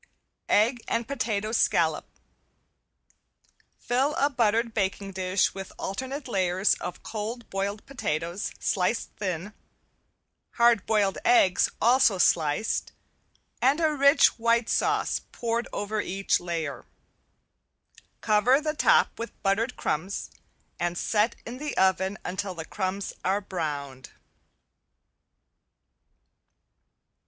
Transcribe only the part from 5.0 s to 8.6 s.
dish with alternate layers of cold boiled potatoes